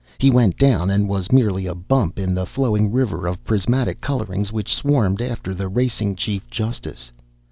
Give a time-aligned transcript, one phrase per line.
[0.17, 4.51] He went down and was merely a bump in the flowing river of prismatic colorings
[4.51, 7.11] which swarmed after the racing chief justice.